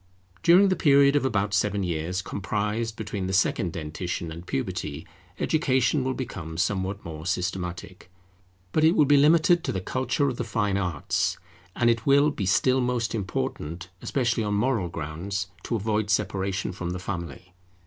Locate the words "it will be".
8.83-9.15, 11.87-12.47